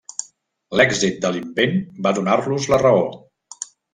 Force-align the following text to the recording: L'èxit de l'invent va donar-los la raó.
L'èxit 0.79 1.19
de 1.25 1.31
l'invent 1.35 1.77
va 2.07 2.13
donar-los 2.21 2.67
la 2.73 2.83
raó. 2.87 3.07